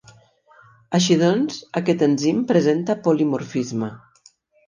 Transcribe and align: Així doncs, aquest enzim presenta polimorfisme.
Així 0.99 1.17
doncs, 1.23 1.59
aquest 1.81 2.01
enzim 2.07 2.41
presenta 2.53 2.97
polimorfisme. 3.09 3.91